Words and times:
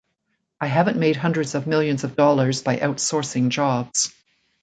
I 0.59 0.65
haven't 0.65 0.97
made 0.97 1.15
hundreds 1.15 1.53
of 1.53 1.67
millions 1.67 2.03
of 2.03 2.15
dollars 2.15 2.63
by 2.63 2.77
outsourcing 2.77 3.49
jobs. 3.49 4.11